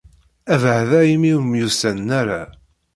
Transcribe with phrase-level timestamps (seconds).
[0.53, 2.41] Abeɛda imi ur myussanen ara.